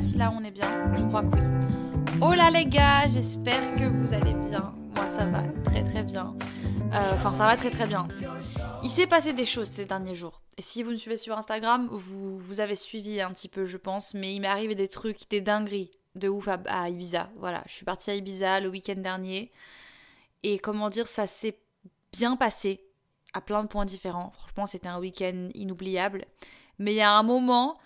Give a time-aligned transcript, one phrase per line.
[0.00, 1.42] Si là on est bien, je crois que oui.
[2.22, 4.74] Oh là les gars, j'espère que vous allez bien.
[4.96, 6.34] Moi ça va très très bien.
[6.92, 8.08] Euh, Enfin ça va très très bien.
[8.82, 10.40] Il s'est passé des choses ces derniers jours.
[10.56, 13.76] Et si vous me suivez sur Instagram, vous, vous avez suivi un petit peu je
[13.76, 17.30] pense, mais il m'est arrivé des trucs, des dingueries de ouf à Ibiza.
[17.36, 19.52] Voilà, je suis partie à Ibiza le week-end dernier.
[20.42, 21.58] Et comment dire, ça s'est
[22.12, 22.86] bien passé
[23.34, 24.32] à plein de points différents.
[24.36, 26.24] Franchement, c'était un week-end inoubliable.
[26.78, 27.78] Mais il y a un moment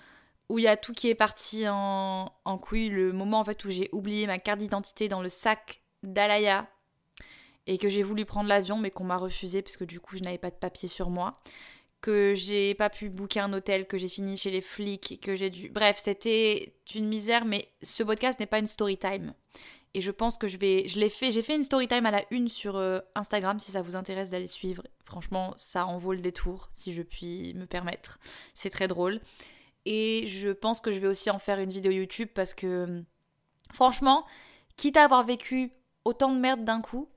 [0.48, 2.88] où il y a tout qui est parti en, en couille.
[2.88, 6.68] Le moment en fait où j'ai oublié ma carte d'identité dans le sac d'Alaya
[7.66, 10.22] et que j'ai voulu prendre l'avion mais qu'on m'a refusé parce que du coup je
[10.22, 11.36] n'avais pas de papier sur moi.
[12.00, 15.48] Que j'ai pas pu booker un hôtel, que j'ai fini chez les flics, que j'ai
[15.48, 15.70] dû.
[15.70, 19.32] Bref, c'était une misère, mais ce podcast n'est pas une story time.
[19.94, 20.86] Et je pense que je vais.
[20.88, 21.30] Je l'ai fait.
[21.30, 24.30] J'ai fait une story time à la une sur euh, Instagram si ça vous intéresse
[24.30, 24.82] d'aller suivre.
[25.04, 28.18] Franchement, ça en vaut le détour, si je puis me permettre.
[28.54, 29.20] C'est très drôle.
[29.86, 33.02] Et je pense que je vais aussi en faire une vidéo YouTube parce que,
[33.72, 34.24] franchement,
[34.76, 35.72] quitte à avoir vécu
[36.04, 37.08] autant de merde d'un coup,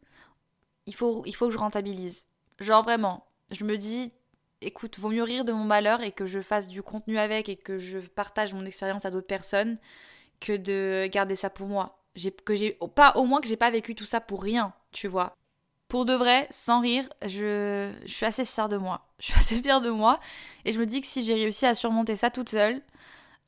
[0.85, 2.27] il faut, que je rentabilise.
[2.59, 4.11] Genre vraiment, je me dis,
[4.61, 7.55] écoute, vaut mieux rire de mon malheur et que je fasse du contenu avec et
[7.55, 9.77] que je partage mon expérience à d'autres personnes
[10.39, 12.03] que de garder ça pour moi.
[12.45, 15.35] Que j'ai, pas, au moins que j'ai pas vécu tout ça pour rien, tu vois.
[15.87, 19.05] Pour de vrai, sans rire, je, suis assez fière de moi.
[19.19, 20.19] Je suis assez fière de moi.
[20.65, 22.83] Et je me dis que si j'ai réussi à surmonter ça toute seule,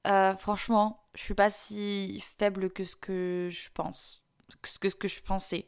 [0.07, 4.23] euh, franchement, je suis pas si faible que ce que je pense.
[4.64, 5.67] Que ce que, je pensais.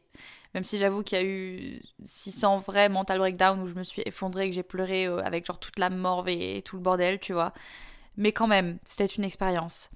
[0.54, 4.02] Même si j'avoue qu'il y a eu 600 vrais mental breakdown où je me suis
[4.06, 7.32] effondrée, que j'ai pleuré euh, avec genre toute la morve et tout le bordel, tu
[7.32, 7.52] vois.
[8.16, 9.90] Mais quand même, c'était une expérience.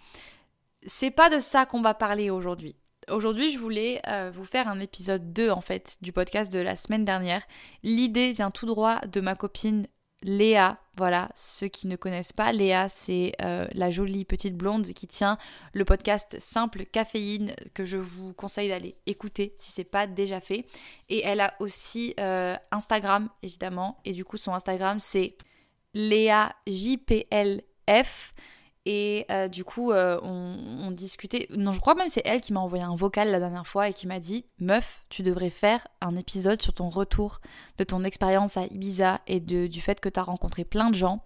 [0.86, 2.76] C'est pas de ça qu'on va parler aujourd'hui.
[3.08, 6.74] Aujourd'hui, je voulais euh, vous faire un épisode 2 en fait du podcast de la
[6.74, 7.46] semaine dernière.
[7.84, 9.86] L'idée vient tout droit de ma copine
[10.22, 10.80] Léa.
[10.96, 15.38] Voilà, ceux qui ne connaissent pas, Léa, c'est euh, la jolie petite blonde qui tient
[15.72, 20.66] le podcast Simple Caféine que je vous conseille d'aller écouter si c'est pas déjà fait.
[21.08, 24.00] Et elle a aussi euh, Instagram évidemment.
[24.04, 25.36] Et du coup, son Instagram c'est
[25.94, 28.34] Léa JPLF.
[28.88, 31.48] Et euh, du coup, euh, on, on, discutait.
[31.50, 33.92] Non, je crois même c'est elle qui m'a envoyé un vocal la dernière fois et
[33.92, 37.40] qui m'a dit Meuf, tu devrais faire un épisode sur ton retour
[37.78, 40.94] de ton expérience à Ibiza et de, du fait que tu as rencontré plein de
[40.94, 41.20] gens.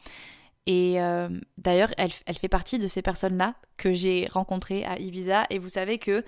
[0.65, 1.29] Et euh,
[1.59, 5.45] d'ailleurs, elle, elle, fait partie de ces personnes-là que j'ai rencontrées à Ibiza.
[5.51, 6.25] Et vous savez que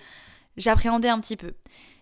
[0.57, 1.55] j'appréhendais un petit peu.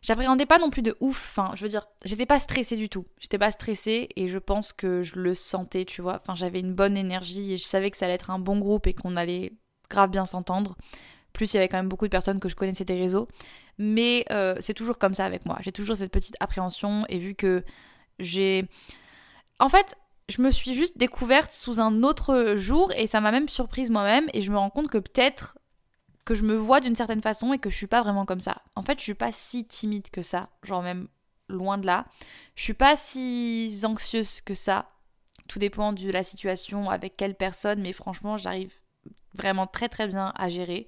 [0.03, 3.07] J'appréhendais pas non plus de ouf, enfin, je veux dire, j'étais pas stressée du tout.
[3.19, 6.17] J'étais pas stressée et je pense que je le sentais, tu vois.
[6.17, 8.87] Enfin, j'avais une bonne énergie et je savais que ça allait être un bon groupe
[8.87, 9.53] et qu'on allait
[9.91, 10.77] grave bien s'entendre.
[11.33, 13.29] Plus, il y avait quand même beaucoup de personnes que je connaissais des réseaux.
[13.79, 15.59] Mais euh, c'est toujours comme ça avec moi.
[15.61, 17.65] J'ai toujours cette petite appréhension et vu que
[18.19, 18.69] j'ai.
[19.59, 19.97] En fait,
[20.29, 24.27] je me suis juste découverte sous un autre jour et ça m'a même surprise moi-même
[24.33, 25.59] et je me rends compte que peut-être
[26.25, 28.63] que je me vois d'une certaine façon et que je suis pas vraiment comme ça.
[28.77, 31.09] En fait, je suis pas si timide que ça, genre même
[31.49, 32.07] loin de là.
[32.55, 34.91] Je suis pas si anxieuse que ça.
[35.49, 38.73] Tout dépend de la situation, avec quelle personne, mais franchement, j'arrive
[39.35, 40.87] vraiment très très bien à gérer.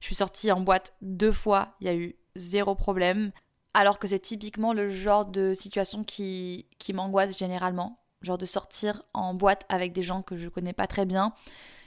[0.00, 3.32] Je suis sortie en boîte deux fois, il y a eu zéro problème.
[3.72, 8.00] Alors que c'est typiquement le genre de situation qui, qui m'angoisse généralement.
[8.22, 11.32] Genre de sortir en boîte avec des gens que je connais pas très bien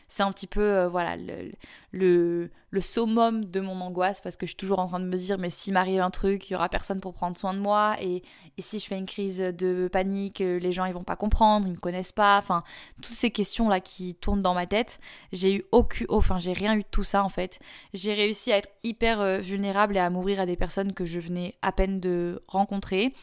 [0.08, 1.52] c'est un petit peu euh, voilà le,
[1.92, 5.18] le, le, summum de mon angoisse parce que je suis toujours en train de me
[5.18, 7.96] dire mais s'il m'arrive un truc, il y aura personne pour prendre soin de moi.
[8.02, 8.24] Et,
[8.58, 11.68] et, si je fais une crise de panique, euh, les gens ils vont pas comprendre,
[11.68, 12.64] ils me connaissent pas, enfin
[13.02, 15.00] toutes ces questions là qui tournent dans ma tête,
[15.32, 17.60] j'ai eu aucun enfin j'ai rien eu de tout ça en fait.
[17.94, 21.20] J'ai réussi à être hyper euh, vulnérable et à m'ouvrir à des personnes que je
[21.20, 23.14] venais à peine de rencontrer.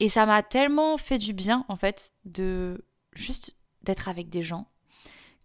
[0.00, 4.66] Et ça m'a tellement fait du bien en fait de juste d'être avec des gens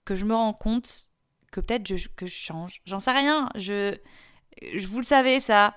[0.06, 1.10] que je me rends compte
[1.52, 1.84] que peut-être
[2.16, 2.82] que je change.
[2.86, 3.50] J'en sais rien.
[3.56, 3.98] Je,
[4.74, 5.76] je, vous le savez, ça.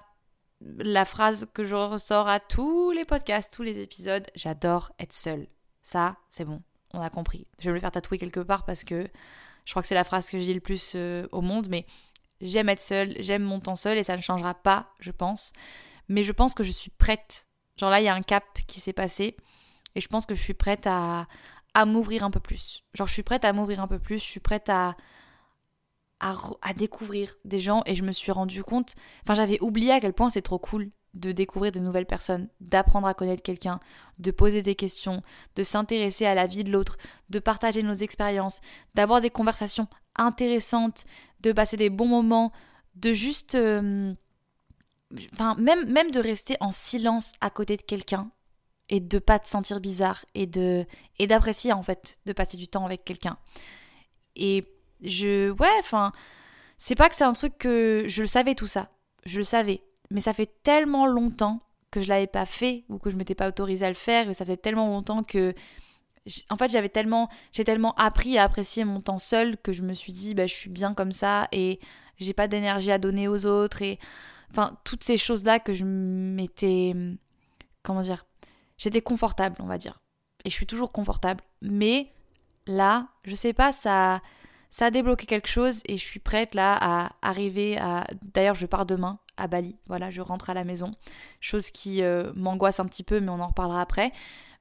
[0.60, 5.48] La phrase que je ressors à tous les podcasts, tous les épisodes, j'adore être seule.
[5.82, 6.62] Ça, c'est bon.
[6.94, 7.46] On a compris.
[7.58, 9.06] Je vais me le faire tatouer quelque part parce que
[9.66, 11.86] je crois que c'est la phrase que je dis le plus euh, au monde, mais
[12.40, 15.52] j'aime être seule, j'aime mon temps seul et ça ne changera pas, je pense.
[16.08, 17.46] Mais je pense que je suis prête.
[17.78, 19.36] Genre là, il y a un cap qui s'est passé
[19.94, 21.26] Et je pense que je suis prête à,
[21.76, 22.84] à m'ouvrir un peu plus.
[22.94, 24.96] Genre, je suis prête à m'ouvrir un peu plus, je suis prête à,
[26.20, 30.00] à, à, découvrir des gens et je me suis rendu compte, enfin j'avais oublié à
[30.00, 33.78] quel point c'est trop cool de découvrir de nouvelles personnes, d'apprendre à connaître quelqu'un,
[34.18, 35.22] de poser des questions,
[35.54, 36.96] de s'intéresser à la vie de l'autre,
[37.28, 38.62] de partager nos expériences,
[38.94, 39.86] d'avoir des conversations
[40.16, 41.04] intéressantes,
[41.40, 42.52] de passer des bons moments,
[42.94, 43.54] de juste...
[43.54, 44.14] Euh,
[45.34, 48.30] enfin, même, même de rester en silence à côté de quelqu'un
[48.88, 50.86] et de pas te sentir bizarre et de
[51.18, 53.36] et d'apprécier en fait de passer du temps avec quelqu'un.
[54.36, 54.64] Et
[55.02, 56.12] je ouais, enfin,
[56.78, 58.90] c'est pas que c'est un truc que je le savais tout ça.
[59.24, 61.60] Je le savais, mais ça fait tellement longtemps
[61.90, 64.34] que je l'avais pas fait ou que je m'étais pas autorisée à le faire et
[64.34, 65.54] ça faisait tellement longtemps que
[66.50, 69.94] en fait j'avais tellement j'ai tellement appris à apprécier mon temps seul que je me
[69.94, 71.80] suis dit bah je suis bien comme ça et
[72.18, 73.98] j'ai pas d'énergie à donner aux autres et
[74.50, 76.94] enfin toutes ces choses là que je m'étais
[77.82, 78.26] comment dire
[78.78, 80.00] j'étais confortable on va dire
[80.44, 82.12] et je suis toujours confortable mais
[82.66, 84.22] là je sais pas ça
[84.70, 88.66] ça a débloqué quelque chose et je suis prête là à arriver à d'ailleurs je
[88.66, 89.76] pars demain à Bali.
[89.86, 90.94] Voilà, je rentre à la maison.
[91.40, 94.12] Chose qui euh, m'angoisse un petit peu, mais on en reparlera après.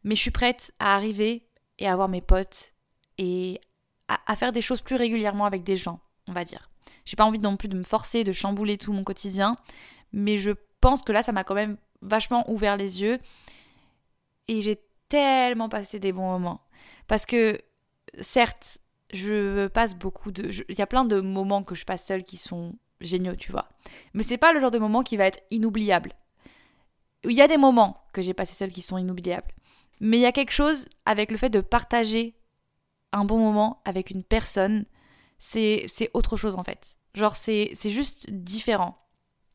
[0.03, 1.47] Mais je suis prête à arriver
[1.79, 2.73] et à voir mes potes
[3.17, 3.61] et
[4.07, 6.69] à, faire des choses plus régulièrement avec des gens, on va dire.
[7.05, 9.55] J'ai pas envie non plus de me forcer, de chambouler tout mon quotidien,
[10.13, 13.19] mais je pense que là, ça m'a quand même vachement ouvert les yeux
[14.47, 16.61] et j'ai tellement passé des bons moments.
[17.07, 17.59] Parce que,
[18.19, 18.79] certes,
[19.13, 20.49] je passe beaucoup de.
[20.69, 23.69] Il y a plein de moments que je passe seule qui sont géniaux, tu vois.
[24.13, 26.13] Mais c'est pas le genre de moment qui va être inoubliable.
[27.23, 29.51] Il y a des moments que j'ai passé seul qui sont inoubliables.
[29.99, 32.35] Mais il y a quelque chose avec le fait de partager
[33.13, 34.85] un bon moment avec une personne,
[35.37, 36.97] c'est autre chose en fait.
[37.13, 38.97] Genre c'est juste différent.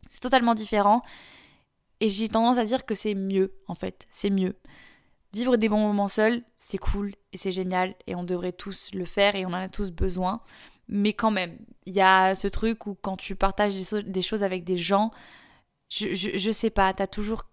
[0.08, 1.02] C'est totalement différent.
[2.00, 4.06] Et j'ai tendance à dire que c'est mieux en fait.
[4.10, 4.56] C'est mieux.
[5.32, 9.04] Vivre des bons moments seuls, c'est cool et c'est génial et on devrait tous le
[9.04, 10.40] faire et on en a tous besoin.
[10.88, 11.56] Mais quand même,
[11.86, 15.12] il y a ce truc où quand tu partages des, choses avec des gens,
[15.88, 17.44] je, je, sais pas, t'as toujours.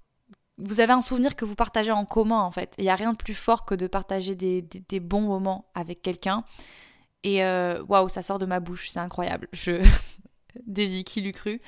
[0.58, 2.74] Vous avez un souvenir que vous partagez en commun en fait.
[2.80, 6.02] Il n'y a rien de plus fort que de partager des, des, bons moments avec
[6.02, 6.46] quelqu'un.
[7.24, 9.50] Et euh, waouh, ça sort de ma bouche, c'est incroyable.
[9.54, 9.86] Je.
[10.66, 11.62] Des qui l'eût cru.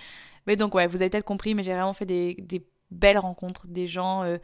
[0.50, 3.88] Mais donc, ouais, vous avez peut-être compris, mais j'ai vraiment fait des, belles rencontres, des
[3.88, 4.40] gens euh,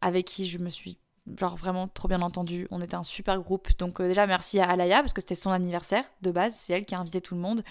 [0.00, 0.96] avec qui je me suis
[1.36, 2.66] genre vraiment trop bien entendu.
[2.70, 3.68] On était un super groupe.
[3.76, 6.54] Donc euh, déjà merci à Alaya parce que c'était son anniversaire de base.
[6.54, 7.62] C'est elle qui a invité tout le monde.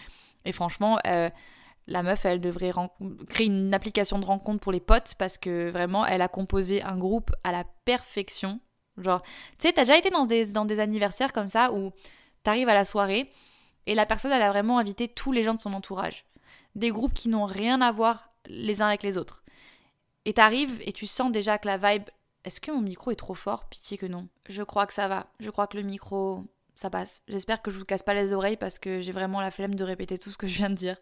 [0.45, 1.31] Et franchement, euh,
[1.87, 2.69] la meuf, elle devrait
[3.27, 6.95] créer une application de rencontre pour les potes parce que vraiment, elle a composé un
[6.95, 8.59] groupe à la perfection.
[8.99, 9.23] Genre,
[9.57, 11.91] tu sais, t'as déjà été dans des, dans des anniversaires comme ça où
[12.43, 13.31] t'arrives à la soirée
[13.87, 16.27] et la personne, elle a vraiment invité tous les gens de son entourage.
[16.75, 19.43] Des groupes qui n'ont rien à voir les uns avec les autres.
[20.25, 22.03] Et t'arrives et tu sens déjà que la vibe,
[22.45, 23.65] est-ce que mon micro est trop fort?
[23.65, 24.27] Pitié que non.
[24.49, 25.27] Je crois que ça va.
[25.39, 26.43] Je crois que le micro,
[26.75, 27.21] ça passe.
[27.27, 29.83] J'espère que je vous casse pas les oreilles parce que j'ai vraiment la flemme de
[29.83, 30.97] répéter tout ce que je viens de dire.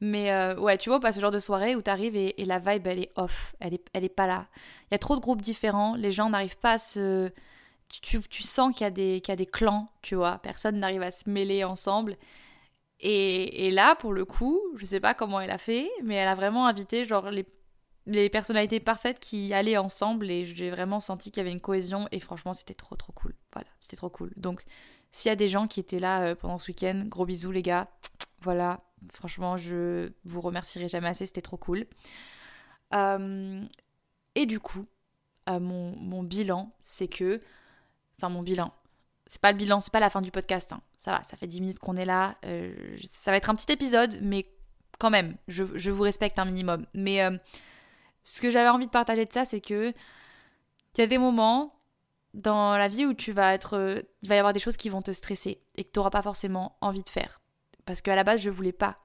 [0.00, 2.58] Mais euh, ouais, tu vois, pas ce genre de soirée où t'arrives et, et la
[2.58, 3.54] vibe, elle est off.
[3.60, 4.46] Elle est, elle est pas là.
[4.90, 5.94] Il y a trop de groupes différents.
[5.94, 7.30] Les gens n'arrivent pas à se.
[8.02, 10.38] Tu, tu, sens qu'il y, a des, qu'il y a des clans, tu vois.
[10.38, 12.16] Personne n'arrive à se mêler ensemble.
[13.06, 16.34] Et, là, pour le coup, je sais pas comment elle a fait, mais elle a
[16.34, 17.30] vraiment invité genre
[18.06, 22.08] les personnalités parfaites qui allaient ensemble et j'ai vraiment senti qu'il y avait une cohésion
[22.12, 23.34] et franchement c'était trop trop cool.
[23.52, 24.32] Voilà, c'était trop cool.
[24.36, 24.64] Donc
[25.12, 27.60] s'il y a des gens qui étaient là euh, pendant ce week-end, gros bisous les
[27.60, 27.88] gars.
[28.40, 28.80] Voilà,
[29.12, 31.86] franchement je vous remercierai jamais assez, c'était trop cool.
[32.94, 33.62] Euh,
[34.34, 34.86] et du coup,
[35.50, 37.42] euh, mon, bilan, c'est que...
[38.18, 38.72] Enfin mon bilan,
[39.26, 40.72] c'est pas le bilan, c'est pas la fin du podcast.
[40.72, 40.80] Hein.
[40.98, 42.36] Ça va, ça fait 10 minutes qu'on est là.
[43.12, 44.46] ça va être un petit épisode, mais
[44.98, 46.86] quand même, je, vous respecte un minimum.
[46.94, 47.20] Mais
[48.22, 49.92] ce que j'avais envie de partager de ça, c'est que
[50.96, 51.74] il y a des moments
[52.34, 54.88] dans la vie où tu vas être, euh, il va y avoir des choses qui
[54.88, 57.40] vont te stresser et que tu n'auras pas forcément envie de faire.
[57.84, 58.96] Parce qu'à la base, je voulais pas.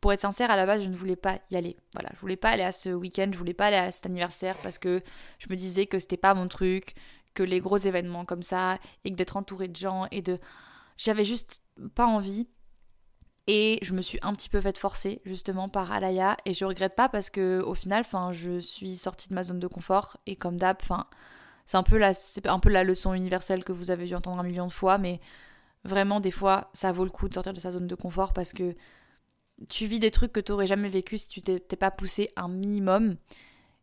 [0.00, 1.76] Pour être sincère, à la base, je ne voulais pas y aller.
[1.94, 4.56] Voilà, je voulais pas aller à ce week-end, je voulais pas aller à cet anniversaire
[4.58, 5.02] parce que
[5.38, 6.94] je me disais que c'était pas mon truc,
[7.34, 10.38] que les gros événements comme ça et que d'être entouré de gens et de,
[10.96, 11.60] j'avais juste
[11.94, 12.48] pas envie.
[13.48, 16.94] Et je me suis un petit peu fait forcer justement par Alaya et je regrette
[16.94, 20.36] pas parce que au final, enfin, je suis sortie de ma zone de confort et
[20.36, 20.76] comme d'hab,
[21.64, 24.38] c'est un peu la, c'est un peu la leçon universelle que vous avez dû entendre
[24.38, 25.20] un million de fois, mais
[25.84, 28.52] vraiment des fois, ça vaut le coup de sortir de sa zone de confort parce
[28.52, 28.76] que
[29.68, 32.48] tu vis des trucs que tu n'aurais jamais vécu si tu t'es pas poussé un
[32.48, 33.16] minimum.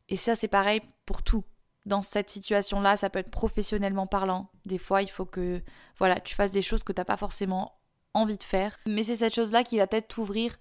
[0.08, 1.44] Et ça, c'est pareil pour tout.
[1.86, 4.50] Dans cette situation-là, ça peut être professionnellement parlant.
[4.66, 5.62] Des fois, il faut que
[5.98, 7.80] voilà, tu fasses des choses que tu n'as pas forcément
[8.14, 8.78] envie de faire.
[8.86, 10.58] Mais c'est cette chose-là qui va peut-être t'ouvrir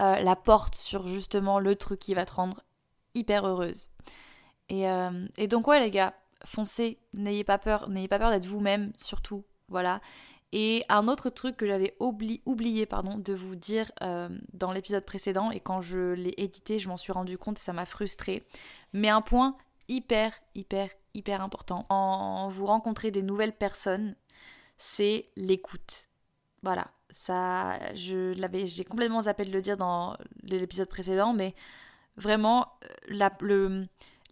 [0.00, 2.62] euh, la porte sur justement le truc qui va te rendre
[3.14, 3.88] hyper heureuse.
[4.68, 6.14] Et, euh, et donc ouais les gars,
[6.44, 10.00] foncez, n'ayez pas peur, n'ayez pas peur d'être vous-même, surtout, voilà.
[10.52, 15.60] Et un autre truc que j'avais oublié de vous dire euh, dans l'épisode précédent, et
[15.60, 18.44] quand je l'ai édité, je m'en suis rendu compte et ça m'a frustré.
[18.92, 19.56] Mais un point
[19.92, 21.86] hyper, hyper, hyper important.
[21.88, 24.16] Quand vous rencontrez des nouvelles personnes,
[24.78, 26.08] c'est l'écoute.
[26.62, 31.54] Voilà, ça, je l'avais, j'ai complètement zappé de le dire dans l'épisode précédent, mais
[32.16, 33.30] vraiment, euh, la,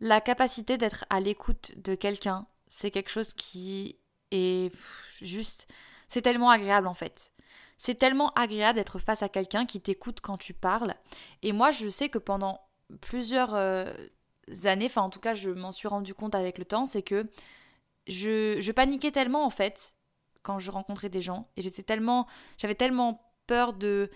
[0.00, 3.98] la capacité d'être à l'écoute de quelqu'un, c'est quelque chose qui
[4.30, 4.72] est
[5.20, 5.66] juste
[6.10, 7.32] c'est tellement agréable en fait.
[7.78, 10.94] C'est tellement agréable d'être face à quelqu'un qui t'écoute quand tu parles.
[11.42, 12.60] Et moi, je sais que pendant
[13.00, 13.90] plusieurs euh,
[14.64, 17.26] années, enfin en tout cas, je m'en suis rendu compte avec le temps, c'est que
[18.06, 19.94] je, je paniquais tellement en fait
[20.42, 21.48] quand je rencontrais des gens.
[21.56, 22.26] Et j'étais tellement.
[22.58, 24.10] J'avais tellement peur de.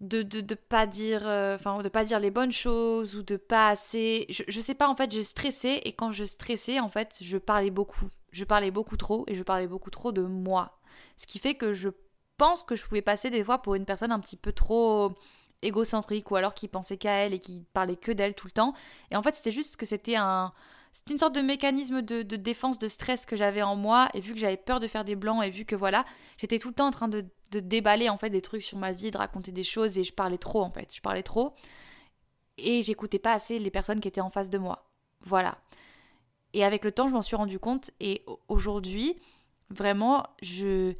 [0.00, 3.68] De, de, pas dire euh, enfin de pas dire les bonnes choses ou de pas
[3.68, 7.18] assez je, je sais pas en fait je stressais et quand je stressais en fait
[7.20, 10.80] je parlais beaucoup je parlais beaucoup trop et je parlais beaucoup trop de moi
[11.16, 11.88] ce qui fait que je
[12.36, 15.14] pense que je pouvais passer des fois pour une personne un petit peu trop
[15.62, 18.74] égocentrique ou alors qui pensait qu'à elle et qui parlait que d'elle tout le temps.
[19.10, 20.52] Et en fait, c'était juste que c'était un.
[20.92, 24.34] C'était une sorte de mécanisme de, défense, de stress que j'avais en moi, et vu
[24.34, 26.04] que j'avais peur de faire des blancs, et vu que voilà,
[26.36, 28.92] j'étais tout le temps en train de, de, déballer en fait des trucs sur ma
[28.92, 31.54] vie, de raconter des choses, et je parlais trop en fait, je parlais trop,
[32.58, 34.90] et j'écoutais pas assez les personnes qui étaient en face de moi.
[35.22, 35.56] Voilà.
[36.52, 39.16] Et avec le temps, je m'en suis rendu compte, et aujourd'hui,
[39.72, 40.94] Vraiment, je.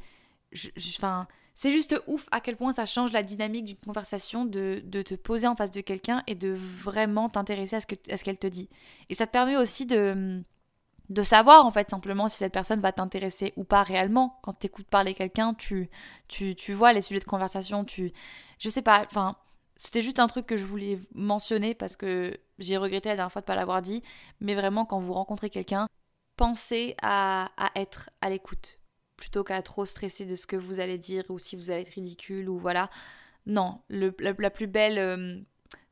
[1.55, 5.13] C'est juste ouf à quel point ça change la dynamique d'une conversation de, de, te
[5.13, 8.69] poser en face de quelqu'un et de vraiment t'intéresser à ce qu'elle te dit.
[9.09, 10.43] Et ça te permet aussi de,
[11.09, 14.39] de savoir en fait simplement si cette personne va t'intéresser ou pas réellement.
[14.41, 15.89] Quand tu écoutes parler quelqu'un, tu,
[16.27, 18.11] tu, tu vois les sujets de conversation, tu...
[18.59, 19.37] Je sais pas, enfin...
[19.75, 23.41] C'était juste un truc que je voulais mentionner parce que j'ai regretté la dernière fois
[23.41, 24.03] de ne pas l'avoir dit.
[24.39, 25.87] Mais vraiment, quand vous rencontrez quelqu'un,
[26.37, 28.79] pensez à, être à l'écoute
[29.17, 31.93] plutôt qu'à trop stresser de ce que vous allez dire ou si vous allez être
[31.93, 32.89] ridicule ou voilà.
[33.45, 35.37] Non, le, la, plus belle, euh,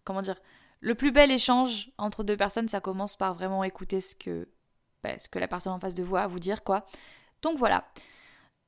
[0.04, 0.40] comment dire,
[0.80, 4.48] le plus bel échange entre deux personnes, ça commence par vraiment écouter ce que,
[5.04, 6.86] bah, que la personne en face de vous a à vous dire, quoi.
[7.42, 7.86] Donc voilà.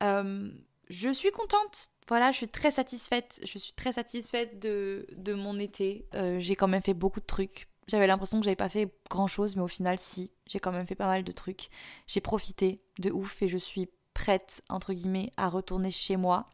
[0.02, 0.50] Euh,
[0.88, 1.88] je suis contente.
[2.08, 3.40] Voilà, je suis très satisfaite.
[3.44, 6.06] Je suis très satisfaite de, de mon été.
[6.14, 7.68] Euh, j'ai quand même fait beaucoup de trucs.
[7.86, 10.86] J'avais l'impression que j'avais pas fait grand chose, mais au final, si, j'ai quand même
[10.86, 11.68] fait pas mal de trucs.
[12.06, 13.90] J'ai profité de ouf et je suis
[14.24, 16.48] prête, entre guillemets, à retourner chez moi,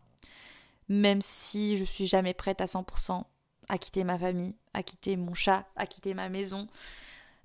[0.88, 3.22] même si je suis jamais prête à 100%
[3.68, 6.66] à quitter ma famille, à quitter mon chat, à quitter ma maison,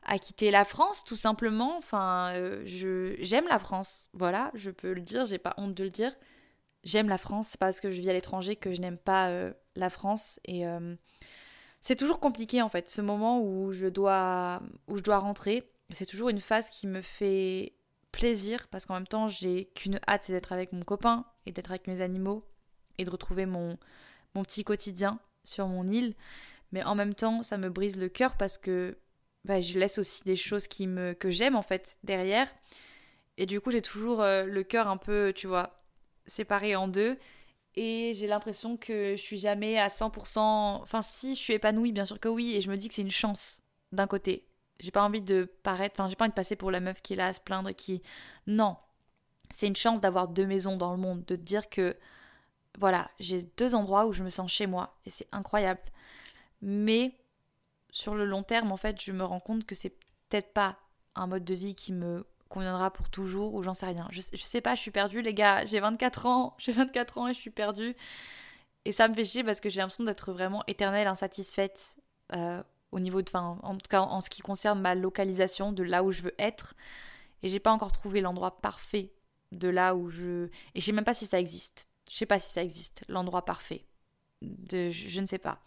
[0.02, 1.78] à quitter la France, tout simplement.
[1.78, 5.84] Enfin, euh, je j'aime la France, voilà, je peux le dire, j'ai pas honte de
[5.84, 6.12] le dire.
[6.84, 9.54] J'aime la France, c'est parce que je vis à l'étranger que je n'aime pas euh,
[9.76, 10.96] la France et euh,
[11.82, 15.72] c'est toujours compliqué en fait, ce moment où je dois, où je dois rentrer.
[15.92, 17.76] C'est toujours une phase qui me fait
[18.16, 21.72] plaisir parce qu'en même temps, j'ai qu'une hâte, c'est d'être avec mon copain et d'être
[21.72, 22.44] avec mes animaux
[22.98, 23.78] et de retrouver mon,
[24.34, 26.16] mon petit quotidien sur mon île.
[26.72, 28.98] Mais en même temps, ça me brise le cœur parce que
[29.44, 32.48] bah, je laisse aussi des choses qui me, que j'aime en fait derrière.
[33.38, 35.84] Et du coup, j'ai toujours euh, le cœur un peu, tu vois,
[36.26, 37.18] séparé en deux
[37.76, 40.40] et j'ai l'impression que je suis jamais à 100%.
[40.40, 43.02] Enfin, si je suis épanouie, bien sûr que oui, et je me dis que c'est
[43.02, 44.48] une chance d'un côté.
[44.80, 47.14] J'ai pas envie de paraître, enfin, j'ai pas envie de passer pour la meuf qui
[47.14, 48.02] est là à se plaindre qui.
[48.48, 48.78] Non.
[49.52, 51.96] C'est une chance d'avoir deux maisons dans le monde, de te dire que,
[52.80, 55.82] voilà, j'ai deux endroits où je me sens chez moi, et c'est incroyable.
[56.62, 57.16] Mais,
[57.92, 59.96] sur le long terme, en fait, je me rends compte que c'est
[60.30, 60.78] peut-être pas
[61.16, 64.08] un mode de vie qui me conviendra pour toujours ou j'en sais rien.
[64.12, 67.28] Je, je, sais pas, je suis perdue les gars, j'ai 24 ans, j'ai 24 ans
[67.28, 67.96] et je suis perdue.
[68.86, 71.98] Et ça me fait chier parce que j'ai l'impression d'être vraiment éternelle insatisfaite
[72.34, 72.64] euh,
[72.96, 76.14] au niveau de, en tout cas en ce qui concerne ma localisation de là où
[76.14, 76.76] je veux être.
[77.44, 79.12] Et j'ai pas encore trouvé l'endroit parfait
[79.52, 80.46] de là où je.
[80.74, 81.90] Et je sais même pas si ça existe.
[82.10, 83.84] Je sais pas si ça existe, l'endroit parfait.
[84.42, 85.60] De, je ne sais pas.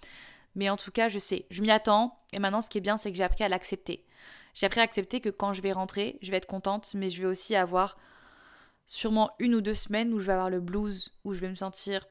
[0.55, 2.19] Mais en tout cas, je sais, je m'y attends.
[2.33, 4.07] Et maintenant, ce qui est bien, c'est que j'ai appris à l'accepter.
[4.55, 7.21] J'ai appris à accepter que quand je vais rentrer, je vais être contente, mais je
[7.21, 7.99] vais aussi avoir
[8.87, 11.55] sûrement une ou deux semaines où je vais avoir le blues, où je vais me
[11.55, 12.07] sentir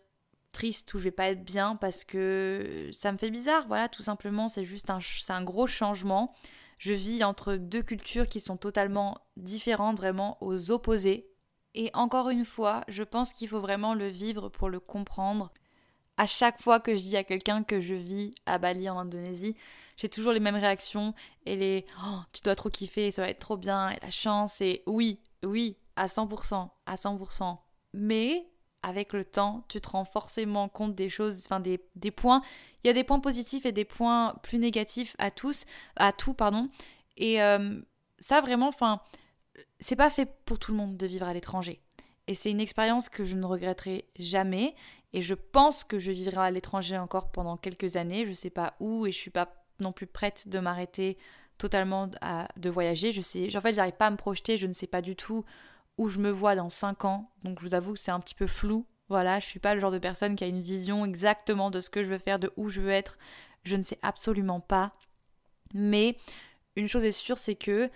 [0.52, 4.04] triste, où je vais pas être bien parce que ça me fait bizarre, voilà, tout
[4.04, 5.00] simplement, c'est juste un,
[5.30, 6.34] un gros changement.
[6.78, 11.28] Je vis entre deux cultures qui sont totalement différentes, vraiment aux opposés.
[11.74, 15.52] Et encore une fois, je pense qu'il faut vraiment le vivre pour le comprendre
[16.18, 19.56] à chaque fois que je dis à quelqu'un que je vis à Bali en Indonésie,
[19.96, 21.14] j'ai toujours les mêmes réactions
[21.46, 24.60] et les oh, tu dois trop kiffer, ça va être trop bien et la chance
[24.62, 27.58] et oui, oui, à 100%, à 100%.
[27.94, 28.48] Mais
[28.84, 32.42] avec le temps, tu te rends forcément compte des choses, enfin des, des points.
[32.84, 35.66] Il y a des points positifs et des points plus négatifs à tous,
[35.96, 36.70] à tout, pardon.
[37.18, 37.80] Et euh,
[38.20, 39.02] ça vraiment, enfin,
[39.80, 41.82] c'est pas fait pour tout le monde de vivre à l'étranger.
[42.28, 44.76] Et c'est une expérience que je ne regretterai jamais.
[45.14, 48.26] Et je pense que je vivrai à l'étranger encore pendant quelques années.
[48.28, 51.18] Je sais pas où et je suis pas non plus prête de m'arrêter
[51.58, 53.12] totalement à, de voyager.
[53.12, 54.58] Je sais, en fait, j'arrive pas à me projeter.
[54.58, 55.46] Je ne sais pas du tout
[55.98, 57.32] où je me vois dans 5 ans.
[57.44, 58.86] Donc je vous avoue que c'est un petit peu flou.
[59.10, 61.90] Voilà, je suis pas le genre de personne qui a une vision exactement de ce
[61.90, 63.18] que je veux faire, de où je veux être.
[63.64, 64.94] Je ne sais absolument pas.
[65.74, 66.18] Mais
[66.76, 67.90] une chose est sûre, c'est que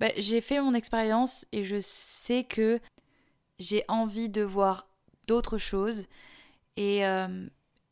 [0.00, 2.80] bah, j'ai fait mon expérience et je sais que
[3.58, 4.88] j'ai envie de voir
[5.26, 6.06] d'autres choses
[6.76, 7.46] et, euh,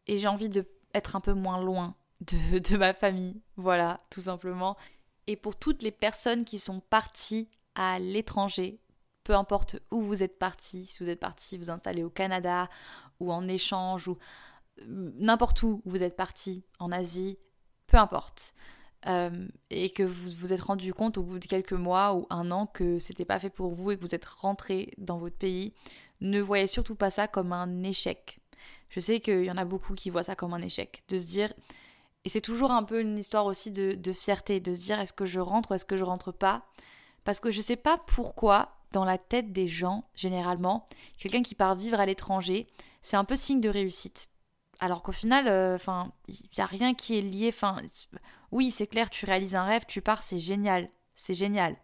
[0.06, 3.40] et j'ai envie d'être un peu moins loin de, de ma famille.
[3.56, 4.76] Voilà, tout simplement.
[5.26, 8.80] Et pour toutes les personnes qui sont parties à l'étranger,
[9.24, 12.68] peu importe où vous êtes parti, si vous êtes parti vous installer au Canada
[13.20, 14.18] ou en échange ou
[14.80, 17.38] euh, n'importe où vous êtes parti, en Asie,
[17.86, 18.54] peu importe.
[19.06, 22.52] Euh, et que vous vous êtes rendu compte au bout de quelques mois ou un
[22.52, 25.74] an que c'était pas fait pour vous et que vous êtes rentré dans votre pays,
[26.20, 28.38] ne voyez surtout pas ça comme un échec.
[28.90, 31.26] Je sais qu'il y en a beaucoup qui voient ça comme un échec, de se
[31.26, 31.52] dire,
[32.24, 35.24] et c'est toujours un peu une histoire aussi de, fierté, de se dire est-ce que
[35.24, 36.64] je rentre ou est-ce que je rentre pas,
[37.24, 40.86] parce que je sais pas pourquoi dans la tête des gens, généralement,
[41.18, 42.66] quelqu'un qui part vivre à l'étranger,
[43.00, 44.28] c'est un peu signe de réussite.
[44.80, 45.78] Alors qu'au final, euh,
[46.28, 47.48] il n'y a rien qui est lié.
[47.48, 47.76] Enfin,
[48.50, 51.76] oui, c'est clair, tu réalises un rêve, tu pars, c'est génial, c'est génial.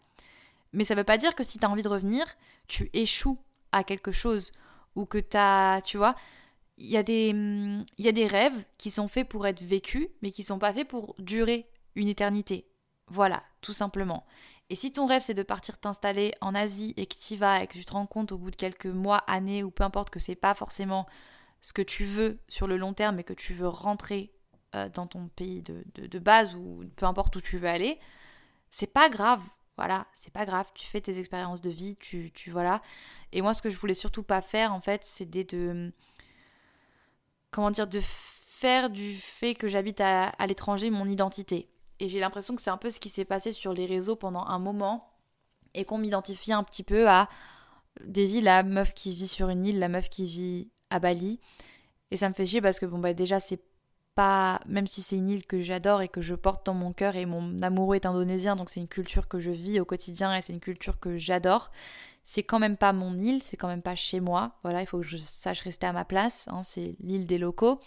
[0.73, 2.25] Mais ça ne veut pas dire que si tu as envie de revenir,
[2.67, 3.39] tu échoues
[3.73, 4.53] à quelque chose
[4.97, 6.15] ou que tu as, tu vois,
[6.77, 10.09] il y, a des, il y a des rêves qui sont faits pour être vécus,
[10.23, 12.69] mais qui sont pas faits pour durer une éternité.
[13.09, 14.25] Voilà, tout simplement.
[14.71, 17.67] Et si ton rêve c'est de partir t'installer en Asie et que tu vas et
[17.67, 20.21] que tu te rends compte au bout de quelques mois, années ou peu importe que
[20.21, 21.07] c'est pas forcément
[21.61, 24.33] ce que tu veux sur le long terme et que tu veux rentrer
[24.75, 27.99] euh, dans ton pays de, base ou peu importe où tu veux aller,
[28.71, 29.43] c'est pas grave.
[29.77, 30.67] Voilà, c'est pas grave.
[30.75, 32.83] Tu fais tes expériences de vie, tu, tu voilà.
[33.33, 35.93] Et moi, ce que je voulais surtout pas faire, en fait, c'est de.
[37.51, 41.69] Comment dire De faire du fait que j'habite à l'étranger mon identité.
[42.01, 44.45] Et j'ai l'impression que c'est un peu ce qui s'est passé sur les réseaux pendant
[44.45, 45.11] un moment
[45.75, 47.29] et qu'on m'identifie un petit peu à
[48.05, 51.41] des la meuf qui vit sur une île, la meuf qui vit à Bali.
[52.11, 53.61] Et ça me fait chier parce que bon bah déjà c'est
[54.15, 57.17] pas même si c'est une île que j'adore et que je porte dans mon cœur
[57.17, 60.43] et mon amoureux est indonésien donc c'est une culture que je vis au quotidien et
[60.43, 61.71] c'est une culture que j'adore.
[62.25, 64.53] C'est quand même pas mon île, c'est quand même pas chez moi.
[64.63, 66.47] Voilà, il faut que je sache rester à ma place.
[66.51, 67.81] Hein, c'est l'île des locaux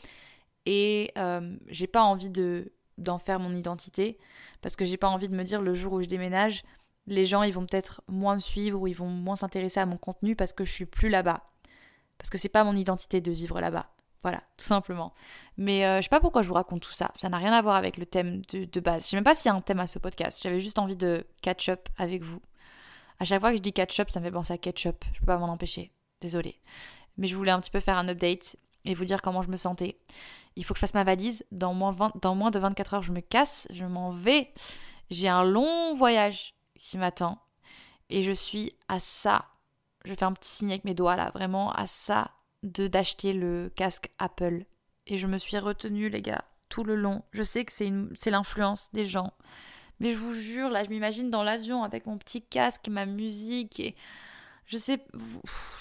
[0.65, 2.71] et euh, j'ai pas envie de
[3.01, 4.17] d'en faire mon identité
[4.61, 6.63] parce que j'ai pas envie de me dire le jour où je déménage,
[7.07, 9.97] les gens ils vont peut-être moins me suivre ou ils vont moins s'intéresser à mon
[9.97, 11.43] contenu parce que je suis plus là-bas.
[12.17, 13.89] Parce que c'est pas mon identité de vivre là-bas.
[14.21, 15.13] Voilà, tout simplement.
[15.57, 17.11] Mais euh, je sais pas pourquoi je vous raconte tout ça.
[17.17, 19.05] Ça n'a rien à voir avec le thème de, base.
[19.05, 20.39] Je sais même pas s'il y a un thème à ce podcast.
[20.43, 22.41] J'avais juste envie de catch up avec vous.
[23.19, 25.03] À chaque fois que je dis catch up, ça me fait penser à ketchup.
[25.13, 25.91] Je peux pas m'en empêcher.
[26.21, 26.59] Désolée.
[27.17, 29.57] Mais je voulais un petit peu faire un update et vous dire comment je me
[29.57, 29.97] sentais.
[30.55, 31.45] Il faut que je fasse ma valise.
[31.51, 33.67] Dans moins, dans moins de 24 heures, je me casse.
[33.69, 34.51] Je m'en vais.
[35.09, 37.39] J'ai un long voyage qui m'attend.
[38.09, 39.45] Et je suis à ça
[40.05, 42.31] je fais un petit signe avec mes doigts là, vraiment à ça
[42.63, 44.65] de d'acheter le casque Apple.
[45.07, 47.23] Et je me suis retenue, les gars, tout le long.
[47.31, 49.33] Je sais que c'est l'influence des gens.
[49.99, 53.79] Mais je vous jure, là, je m'imagine dans l'avion avec mon petit casque, ma musique
[53.79, 53.95] et.
[54.65, 55.05] Je sais,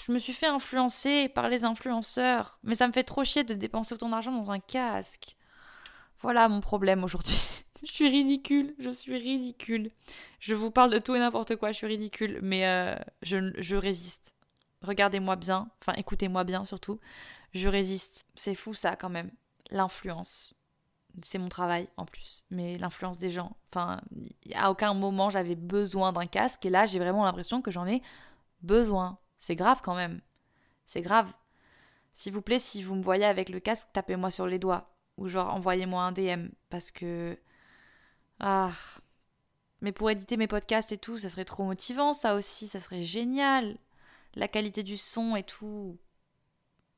[0.05, 2.59] je me suis fait influencer par les influenceurs.
[2.63, 5.35] Mais ça me fait trop chier de dépenser autant d'argent dans un casque.
[6.21, 7.63] Voilà mon problème aujourd'hui.
[7.83, 9.91] je suis ridicule, je suis ridicule.
[10.39, 13.75] Je vous parle de tout et n'importe quoi, je suis ridicule, mais euh, je, je
[13.75, 14.35] résiste.
[14.81, 16.99] Regardez-moi bien, enfin écoutez-moi bien surtout.
[17.53, 18.25] Je résiste.
[18.35, 19.31] C'est fou ça quand même.
[19.69, 20.53] L'influence.
[21.23, 23.57] C'est mon travail en plus, mais l'influence des gens.
[23.71, 23.99] Enfin,
[24.55, 28.01] à aucun moment j'avais besoin d'un casque et là j'ai vraiment l'impression que j'en ai
[28.63, 29.17] besoin.
[29.37, 30.21] C'est grave quand même.
[30.85, 31.31] C'est grave.
[32.13, 35.27] S'il vous plaît, si vous me voyez avec le casque, tapez-moi sur les doigts ou
[35.27, 37.37] genre envoyez-moi un DM parce que
[38.39, 38.71] ah
[39.81, 43.03] mais pour éditer mes podcasts et tout, ça serait trop motivant ça aussi, ça serait
[43.03, 43.77] génial.
[44.35, 45.97] La qualité du son et tout.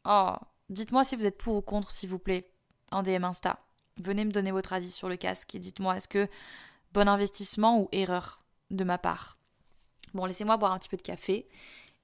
[0.06, 0.36] Oh,
[0.70, 2.52] dites-moi si vous êtes pour ou contre s'il vous plaît
[2.92, 3.60] en DM Insta.
[3.98, 6.28] Venez me donner votre avis sur le casque et dites-moi est-ce que
[6.92, 9.38] bon investissement ou erreur de ma part?
[10.14, 11.48] Bon, laissez-moi boire un petit peu de café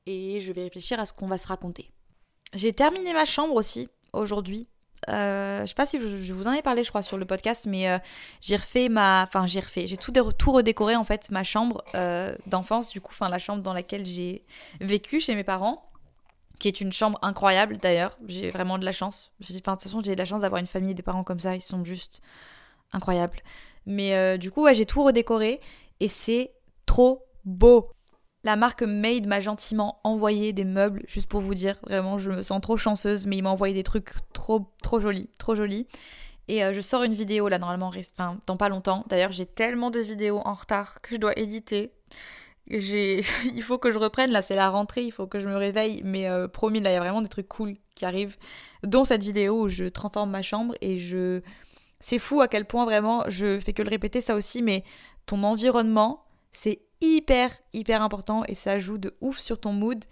[0.05, 1.91] et je vais réfléchir à ce qu'on va se raconter.
[2.53, 4.67] J'ai terminé ma chambre aussi aujourd'hui
[5.07, 7.65] euh, je sais pas si je, vous en ai parlé, je crois, sur le podcast,
[7.67, 7.97] mais euh,
[8.41, 9.23] j'ai refait ma.
[9.23, 9.87] Enfin, j'ai refait.
[9.87, 13.63] J'ai tout, tout redécoré, en fait, ma chambre euh, d'enfance, du coup, enfin, la chambre
[13.63, 14.43] dans laquelle j'ai
[14.81, 15.89] vécu chez mes parents,
[16.59, 18.17] qui est une chambre incroyable d'ailleurs.
[18.27, 19.31] J'ai vraiment de la chance.
[19.41, 21.39] Enfin, de toute façon, j'ai de la chance d'avoir une famille et des parents comme
[21.39, 22.21] ça, ils sont juste
[22.91, 23.39] incroyables.
[23.85, 25.61] Mais du coup, j'ai tout redécoré
[25.99, 26.51] et c'est
[26.85, 27.91] trop beau.
[28.43, 32.41] La marque Made m'a gentiment envoyé des meubles, juste pour vous dire, vraiment, je me
[32.41, 35.88] sens trop chanceuse, mais il m'a envoyé des trucs trop, trop jolis, trop jolis.
[36.47, 39.06] Et euh, je sors une vidéo là, normalement, enfin, dans pas longtemps.
[39.08, 41.91] D'ailleurs, j'ai tellement de vidéos en retard que je dois éditer.
[42.69, 46.02] Il faut que je reprenne, là, c'est la rentrée, il faut que je me réveille.
[46.06, 48.38] Mais euh, promis, là, il y a vraiment des trucs cool qui arrivent,
[48.84, 51.41] dont cette vidéo où je transforme ma chambre et je.
[51.99, 54.84] C'est fou à quel point vraiment, je fais que le répéter ça aussi, mais
[55.25, 60.03] ton environnement, c'est hyper, hyper important et ça joue de ouf sur ton mood.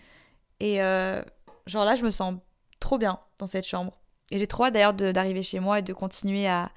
[0.60, 1.22] Et euh,
[1.66, 2.36] genre là, je me sens
[2.80, 4.00] trop bien dans cette chambre.
[4.32, 6.72] Et j'ai trop hâte d'ailleurs d'arriver chez moi et de continuer à,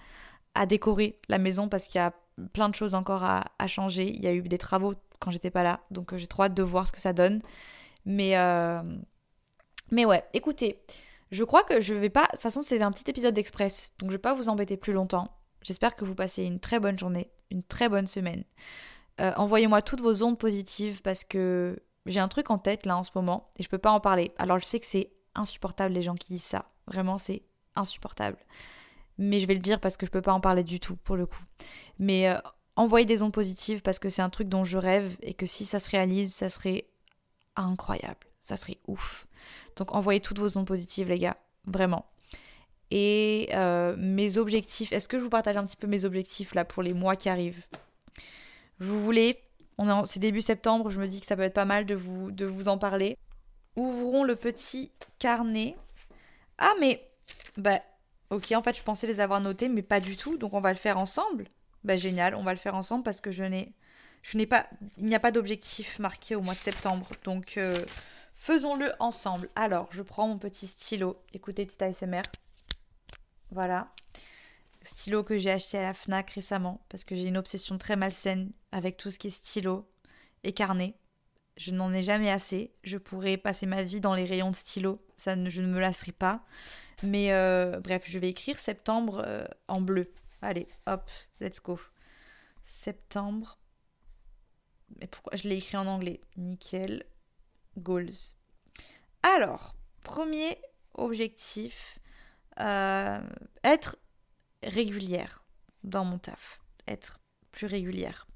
[0.66, 2.12] décorer la maison parce qu'il y a
[2.52, 4.08] plein de choses encore à, changer.
[4.08, 6.54] Il y a eu des travaux quand j'étais pas là, donc euh, j'ai trop hâte
[6.54, 7.40] de voir ce que ça donne.
[8.06, 8.82] Mais, euh,
[9.90, 10.80] mais ouais, écoutez,
[11.30, 12.24] je crois que je vais pas.
[12.26, 14.92] De toute façon, c'est un petit épisode d'Express, donc je vais pas vous embêter plus
[14.92, 15.28] longtemps.
[15.62, 18.44] J'espère que vous passez une très bonne journée, une très bonne semaine.
[19.20, 23.04] Euh, envoyez-moi toutes vos ondes positives parce que j'ai un truc en tête là en
[23.04, 24.32] ce moment et je peux pas en parler.
[24.38, 26.70] Alors je sais que c'est insupportable les gens qui disent ça.
[26.86, 27.42] Vraiment, c'est
[27.76, 28.38] insupportable.
[29.18, 31.16] Mais je vais le dire parce que je peux pas en parler du tout pour
[31.16, 31.44] le coup.
[31.98, 32.38] Mais euh,
[32.76, 35.66] envoyez des ondes positives parce que c'est un truc dont je rêve et que si
[35.66, 36.88] ça se réalise, ça serait
[37.56, 38.26] incroyable.
[38.40, 39.26] Ça serait ouf.
[39.76, 41.36] Donc envoyez toutes vos ondes positives les gars.
[41.66, 42.06] Vraiment.
[42.90, 46.64] Et euh, mes objectifs, est-ce que je vous partage un petit peu mes objectifs là
[46.64, 47.66] pour les mois qui arrivent?
[48.80, 49.38] Vous voulez,
[50.04, 52.46] c'est début septembre, je me dis que ça peut être pas mal de vous, de
[52.46, 53.16] vous en parler.
[53.76, 55.76] Ouvrons le petit carnet.
[56.58, 57.08] Ah mais,
[57.56, 57.80] bah,
[58.30, 60.72] ok, en fait je pensais les avoir notés, mais pas du tout, donc on va
[60.72, 61.46] le faire ensemble.
[61.84, 63.72] Bah génial, on va le faire ensemble parce que je n'ai,
[64.22, 64.66] je n'ai pas,
[64.98, 67.84] il n'y a pas d'objectif marqué au mois de septembre, donc euh,
[68.34, 69.48] faisons-le ensemble.
[69.56, 71.16] Alors, je prends mon petit stylo.
[71.32, 72.22] Écoutez, petit ASMR.
[73.50, 73.88] Voilà
[74.82, 78.52] stylo que j'ai acheté à la FNAC récemment parce que j'ai une obsession très malsaine
[78.72, 79.88] avec tout ce qui est stylo
[80.44, 80.94] et carnet.
[81.56, 82.72] Je n'en ai jamais assez.
[82.84, 85.04] Je pourrais passer ma vie dans les rayons de stylo.
[85.16, 86.44] Ça, je ne me lasserai pas.
[87.02, 90.10] Mais euh, bref, je vais écrire septembre euh, en bleu.
[90.42, 91.78] Allez, hop, let's go.
[92.64, 93.58] Septembre.
[94.98, 96.20] Mais pourquoi je l'ai écrit en anglais?
[96.36, 97.04] Nickel.
[97.76, 98.34] Goals.
[99.22, 100.58] Alors, premier
[100.94, 101.98] objectif,
[102.58, 103.20] euh,
[103.64, 103.96] être
[104.62, 105.44] régulière
[105.84, 106.60] dans mon taf.
[106.86, 107.20] Être
[107.52, 108.26] plus régulière.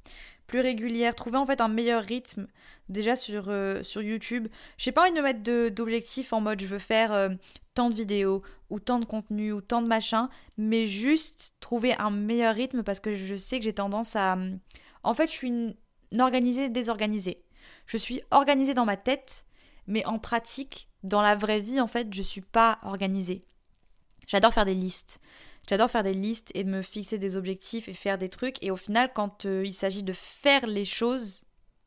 [0.47, 2.47] Plus régulière, trouver en fait un meilleur rythme
[2.89, 4.49] déjà sur, euh, sur YouTube.
[4.77, 7.31] J'ai pas envie de me mettre d'objectifs en mode je veux faire euh,
[7.75, 12.11] tant de vidéos ou tant de contenu ou tant de machin, mais juste trouver un
[12.11, 14.37] meilleur rythme parce que je sais que j'ai tendance à...
[15.03, 15.75] En fait, je suis une,
[16.21, 17.43] organisée désorganisée.
[17.87, 19.47] Je suis organisée dans ma tête,
[19.87, 23.45] mais en pratique, dans la vraie vie, en fait, je suis pas organisée.
[24.27, 25.21] J'adore faire des listes.
[25.69, 28.63] J'adore faire des listes et de me fixer des objectifs et faire des trucs.
[28.63, 31.45] Et au final, quand euh, il s'agit de faire les choses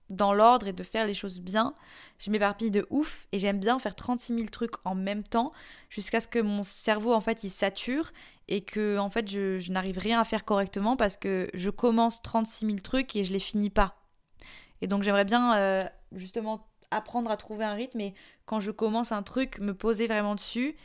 [0.10, 1.76] dans l'ordre et de faire les choses bien,
[2.18, 5.52] je m'éparpille de ouf et j'aime bien faire 36 000 trucs en même temps
[5.90, 8.12] jusqu'à ce que mon cerveau en fait il sature
[8.48, 12.66] et que en fait je, n'arrive rien à faire correctement parce que je commence 36
[12.66, 13.98] 000 trucs et je les finis pas.
[14.82, 18.14] Et donc j'aimerais bien euh, justement apprendre à trouver un rythme et
[18.46, 20.78] quand je commence un truc, me poser vraiment dessus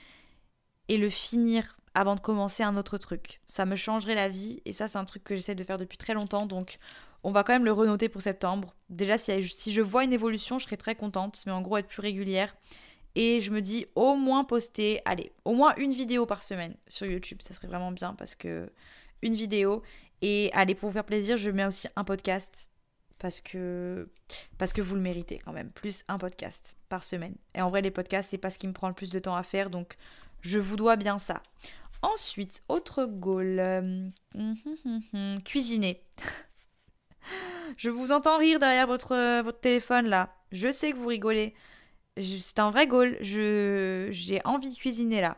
[0.88, 3.40] et le finir avant de commencer un autre truc.
[3.46, 5.98] Ça me changerait la vie et ça c'est un truc que j'essaie de faire depuis
[5.98, 6.78] très longtemps donc
[7.24, 8.74] on va quand même le renoter pour septembre.
[8.90, 12.00] Déjà si, je vois une évolution je serais très contente mais en gros être plus
[12.00, 12.54] régulière.
[13.14, 17.06] Et je me dis au moins poster, allez, au moins une vidéo par semaine sur
[17.06, 18.70] YouTube, ça serait vraiment bien parce que
[19.20, 19.82] une vidéo
[20.22, 22.70] et allez pour vous faire plaisir, je mets aussi un podcast
[23.18, 24.08] parce que
[24.58, 27.34] parce que vous le méritez quand même, plus un podcast par semaine.
[27.54, 29.36] Et en vrai les podcasts c'est pas ce qui me prend le plus de temps
[29.36, 29.96] à faire donc
[30.40, 31.40] je vous dois bien ça.
[32.02, 33.58] Ensuite, autre goal.
[33.58, 33.80] Euh,
[34.34, 36.02] hum, hum, hum, cuisiner.
[37.76, 40.34] je vous entends rire derrière votre, votre téléphone là.
[40.50, 41.54] Je sais que vous rigolez.
[42.18, 43.16] C'est un vrai goal.
[43.20, 45.36] J'ai envie de cuisiner là.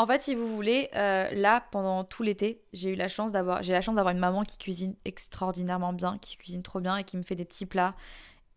[0.00, 3.64] En fait, si vous voulez, euh, là, pendant tout l'été, j'ai eu la chance d'avoir,
[3.64, 7.04] j'ai la chance d'avoir une maman qui cuisine extraordinairement bien, qui cuisine trop bien et
[7.04, 7.94] qui me fait des petits plats.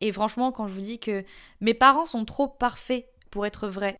[0.02, 1.26] Et franchement, quand je vous dis que
[1.60, 3.98] mes parents sont trop parfaits pour être vrais,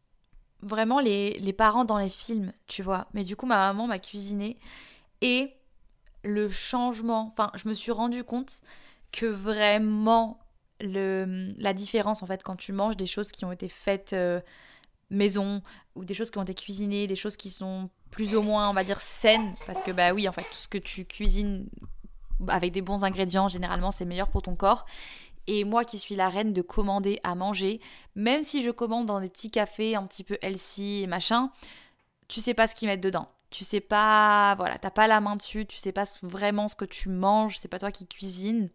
[0.62, 3.08] vraiment les, les, parents dans les films, tu vois.
[3.14, 4.58] Mais du coup, ma maman m'a cuisiné
[5.22, 5.54] et
[6.24, 8.62] le changement, enfin, je me suis rendu compte
[9.12, 10.40] que vraiment
[10.80, 14.40] le, la différence en fait quand tu manges des choses qui ont été faites euh,
[15.10, 15.62] maison
[15.96, 18.74] ou des choses qui ont été cuisinées, des choses qui sont plus ou moins, on
[18.74, 21.68] va dire, saines, parce que bah oui, en fait, tout ce que tu cuisines
[22.48, 24.86] avec des bons ingrédients, généralement, c'est meilleur pour ton corps.
[25.48, 27.82] Et moi qui suis la reine de commander à manger,
[28.16, 31.52] même si je commande dans des petits cafés un petit peu healthy et machin,
[32.28, 33.28] tu sais pas ce qu'ils mettent dedans.
[33.50, 36.86] Tu sais pas, voilà, t'as pas la main dessus, tu sais pas vraiment ce que
[36.86, 38.70] tu manges, c'est pas toi qui cuisine.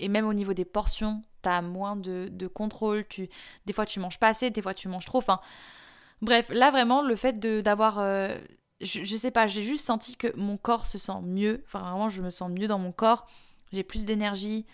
[0.00, 3.06] et même au niveau des portions, t'as moins de, de, contrôle.
[3.08, 3.28] Tu,
[3.66, 5.18] des fois, tu manges pas assez, des fois, tu manges trop.
[5.18, 5.40] Enfin,
[6.22, 7.98] bref, là, vraiment, le fait d'avoir.
[7.98, 8.38] Euh,
[8.80, 11.62] je, je, sais pas, j'ai juste senti que mon corps se sent mieux.
[11.66, 13.26] Enfin, vraiment, je me sens mieux dans mon corps.
[13.72, 14.66] J'ai plus d'énergie.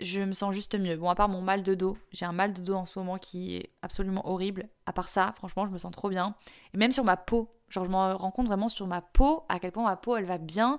[0.00, 0.96] Je me sens juste mieux.
[0.96, 3.18] Bon, à part mon mal de dos, j'ai un mal de dos en ce moment
[3.18, 4.68] qui est absolument horrible.
[4.86, 6.34] À part ça, franchement, je me sens trop bien.
[6.72, 9.58] Et même sur ma peau, genre, je me rends compte vraiment sur ma peau à
[9.58, 10.78] quel point ma peau elle va bien.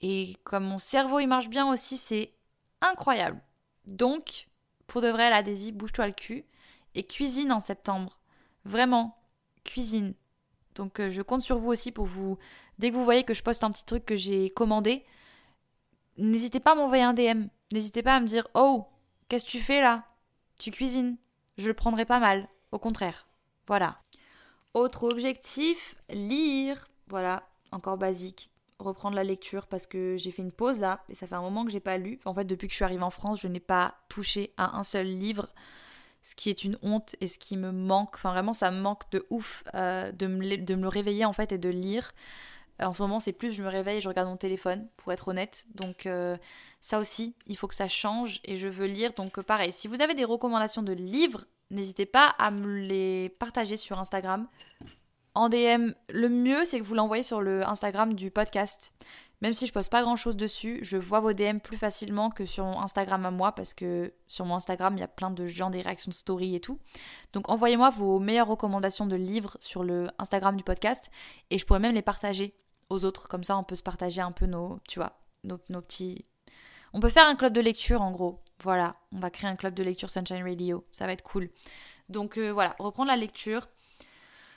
[0.00, 2.32] Et comme mon cerveau il marche bien aussi, c'est
[2.80, 3.40] incroyable.
[3.86, 4.48] Donc,
[4.86, 6.44] pour de vrai, la Daisy, bouge-toi le cul
[6.94, 8.18] et cuisine en septembre.
[8.64, 9.18] Vraiment,
[9.64, 10.14] cuisine.
[10.74, 12.38] Donc, euh, je compte sur vous aussi pour vous.
[12.78, 15.04] Dès que vous voyez que je poste un petit truc que j'ai commandé,
[16.16, 17.48] n'hésitez pas à m'envoyer un DM.
[17.72, 18.86] N'hésitez pas à me dire Oh,
[19.28, 20.04] qu'est-ce que tu fais là?
[20.58, 21.16] Tu cuisines.
[21.56, 22.48] Je le prendrai pas mal.
[22.72, 23.26] Au contraire.
[23.66, 24.00] Voilà.
[24.74, 26.88] Autre objectif, lire.
[27.08, 31.26] Voilà, encore basique reprendre la lecture parce que j'ai fait une pause là et ça
[31.26, 32.18] fait un moment que j'ai pas lu.
[32.24, 34.82] En fait, depuis que je suis arrivée en France, je n'ai pas touché à un
[34.82, 35.48] seul livre,
[36.22, 38.14] ce qui est une honte et ce qui me manque.
[38.14, 41.52] Enfin, vraiment, ça me manque de ouf euh, de, me, de me réveiller en fait
[41.52, 42.12] et de lire.
[42.80, 45.28] En ce moment, c'est plus je me réveille et je regarde mon téléphone, pour être
[45.28, 45.66] honnête.
[45.74, 46.36] Donc, euh,
[46.80, 49.12] ça aussi, il faut que ça change et je veux lire.
[49.14, 53.76] Donc, pareil, si vous avez des recommandations de livres, n'hésitez pas à me les partager
[53.76, 54.46] sur Instagram
[55.34, 55.92] en DM.
[56.08, 58.92] Le mieux, c'est que vous l'envoyez sur le Instagram du podcast.
[59.40, 62.44] Même si je poste pas grand chose dessus, je vois vos DM plus facilement que
[62.44, 65.46] sur mon Instagram à moi parce que sur mon Instagram, il y a plein de
[65.46, 66.80] gens, des réactions de story et tout.
[67.32, 71.12] Donc envoyez-moi vos meilleures recommandations de livres sur le Instagram du podcast
[71.50, 72.52] et je pourrais même les partager
[72.90, 73.28] aux autres.
[73.28, 75.12] Comme ça, on peut se partager un peu nos, tu vois,
[75.44, 76.24] nos, nos petits.
[76.92, 78.40] On peut faire un club de lecture en gros.
[78.62, 80.84] Voilà, on va créer un club de lecture Sunshine Radio.
[80.90, 81.50] Ça va être cool.
[82.08, 83.68] Donc euh, voilà, reprendre la lecture.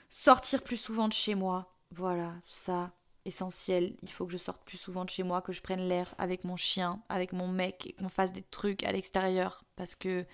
[0.10, 1.74] Sortir plus souvent de chez moi.
[1.92, 2.92] Voilà, ça,
[3.26, 3.96] essentiel.
[4.02, 6.44] Il faut que je sorte plus souvent de chez moi, que je prenne l'air avec
[6.44, 9.64] mon chien, avec mon mec, et qu'on fasse des trucs à l'extérieur.
[9.76, 10.26] Parce que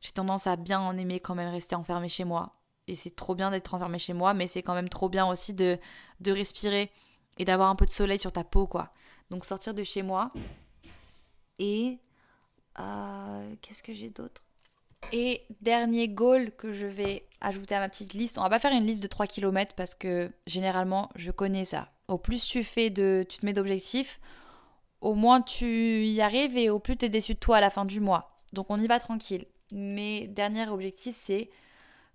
[0.00, 2.54] j'ai tendance à bien en aimer quand même rester enfermé chez moi.
[2.86, 5.52] Et c'est trop bien d'être enfermé chez moi, mais c'est quand même trop bien aussi
[5.52, 5.78] de,
[6.20, 6.90] de respirer
[7.38, 8.92] et d'avoir un peu de soleil sur ta peau, quoi.
[9.30, 10.32] Donc sortir de chez moi.
[11.58, 11.98] Et...
[12.78, 14.42] Euh, Qu'est-ce que j'ai d'autre?
[15.12, 18.72] Et dernier goal que je vais ajouter à ma petite liste, on va pas faire
[18.72, 21.88] une liste de 3 km parce que généralement je connais ça.
[22.08, 24.20] Au plus tu fais de tu te mets d'objectifs,
[25.00, 27.70] au moins tu y arrives et au plus tu es déçu de toi à la
[27.70, 28.42] fin du mois.
[28.52, 29.46] Donc on y va tranquille.
[29.72, 31.48] Mes dernier objectif c'est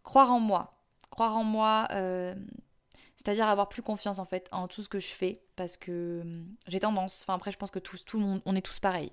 [0.03, 0.73] croire en moi.
[1.09, 2.36] Croire en moi, euh,
[3.23, 6.55] c'est-à-dire avoir plus confiance en fait en tout ce que je fais parce que hum,
[6.67, 9.12] j'ai tendance, enfin après je pense que tous, tout le monde, on est tous pareils.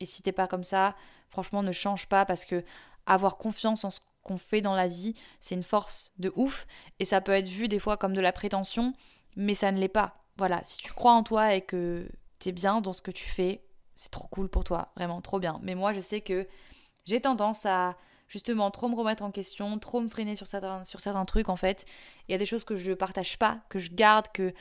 [0.00, 0.96] Et si t'es pas comme ça,
[1.30, 2.64] franchement ne change pas parce que
[3.06, 6.66] avoir confiance en ce qu'on fait dans la vie, c'est une force de ouf.
[6.98, 8.94] Et ça peut être vu des fois comme de la prétention,
[9.36, 10.24] mais ça ne l'est pas.
[10.36, 13.64] Voilà, si tu crois en toi et que t'es bien dans ce que tu fais,
[13.94, 15.60] c'est trop cool pour toi, vraiment trop bien.
[15.62, 16.48] Mais moi, je sais que
[17.04, 17.96] j'ai tendance à
[18.32, 21.56] justement trop me remettre en question, trop me freiner sur certains, sur certains trucs en
[21.56, 21.84] fait.
[22.26, 24.54] Il y a des choses que je partage pas, que je garde, que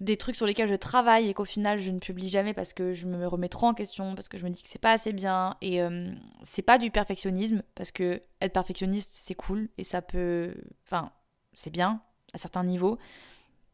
[0.00, 2.92] des trucs sur lesquels je travaille et qu'au final je ne publie jamais parce que
[2.92, 5.14] je me remets trop en question, parce que je me dis que c'est pas assez
[5.14, 5.56] bien.
[5.62, 10.54] Et euh, c'est pas du perfectionnisme, parce que être perfectionniste c'est cool et ça peut.
[10.84, 11.10] Enfin,
[11.54, 12.02] c'est bien
[12.34, 12.98] à certains niveaux.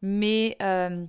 [0.01, 1.05] Mais euh,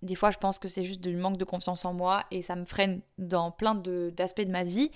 [0.00, 2.56] des fois je pense que c'est juste du manque de confiance en moi et ça
[2.56, 4.90] me freine dans plein d'aspects de ma vie.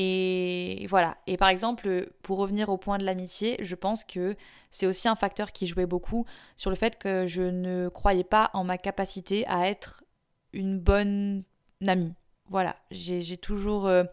[0.00, 1.16] Et voilà.
[1.26, 4.36] Et par exemple, pour revenir au point de l'amitié, je pense que
[4.70, 8.50] c'est aussi un facteur qui jouait beaucoup sur le fait que je ne croyais pas
[8.54, 10.04] en ma capacité à être
[10.52, 11.42] une bonne
[11.84, 12.14] amie.
[12.48, 12.76] Voilà.
[12.92, 14.04] J'ai toujours euh,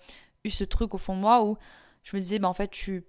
[0.44, 1.56] eu ce truc au fond de moi où
[2.02, 3.04] je me disais, bah en fait, je suis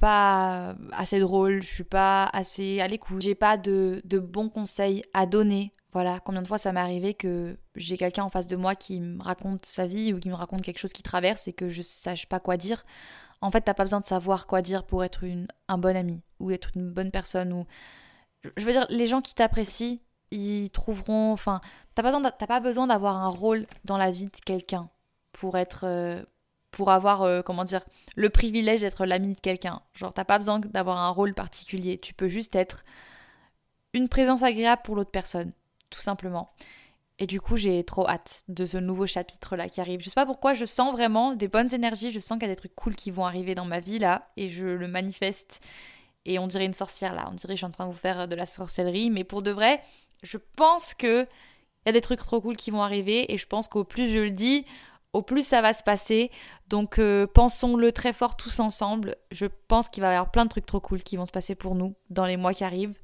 [0.00, 5.02] pas assez drôle, je suis pas assez à l'écoute, j'ai pas de, de bons conseils
[5.12, 8.56] à donner voilà, combien de fois ça m'est arrivé que j'ai quelqu'un en face de
[8.56, 11.52] moi qui me raconte sa vie ou qui me raconte quelque chose qui traverse et
[11.52, 12.84] que je sache pas quoi dire.
[13.40, 16.20] En fait, t'as pas besoin de savoir quoi dire pour être une, un bon ami
[16.40, 17.64] ou être une bonne personne ou
[18.56, 19.98] je veux dire les gens qui t'apprécient,
[20.32, 21.60] ils trouveront enfin,
[21.94, 24.90] t'as pas besoin d'avoir un rôle dans la vie de quelqu'un
[25.30, 26.24] pour être euh,
[26.72, 27.84] pour avoir euh, comment dire
[28.16, 29.80] le privilège d'être l'ami de quelqu'un.
[29.94, 32.84] Genre t'as pas besoin d'avoir un rôle particulier, tu peux juste être
[33.92, 35.52] une présence agréable pour l'autre personne
[35.94, 36.50] tout simplement.
[37.20, 40.00] Et du coup, j'ai trop hâte de ce nouveau chapitre-là qui arrive.
[40.00, 42.54] Je sais pas pourquoi, je sens vraiment des bonnes énergies, je sens qu'il y a
[42.54, 45.64] des trucs cool qui vont arriver dans ma vie là, et je le manifeste.
[46.24, 47.98] Et on dirait une sorcière là, on dirait que je suis en train de vous
[47.98, 49.82] faire de la sorcellerie, mais pour de vrai,
[50.24, 53.46] je pense que il y a des trucs trop cool qui vont arriver, et je
[53.46, 54.64] pense qu'au plus je le dis,
[55.12, 56.30] au plus ça va se passer.
[56.68, 59.14] Donc euh, pensons-le très fort tous ensemble.
[59.30, 61.54] Je pense qu'il va y avoir plein de trucs trop cool qui vont se passer
[61.54, 62.98] pour nous dans les mois qui arrivent.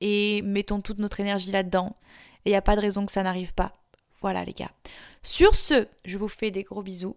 [0.00, 1.96] Et mettons toute notre énergie là-dedans.
[2.44, 3.72] Et il n'y a pas de raison que ça n'arrive pas.
[4.20, 4.70] Voilà les gars.
[5.22, 7.16] Sur ce, je vous fais des gros bisous.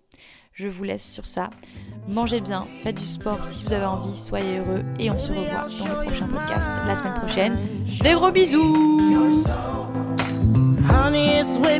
[0.54, 1.50] Je vous laisse sur ça.
[2.08, 5.67] Mangez bien, faites du sport si vous avez envie, soyez heureux et on se revoit
[5.80, 7.58] dans le prochain podcast la semaine prochaine.
[8.02, 9.44] Des gros bisous
[10.89, 11.80] Honey, it's way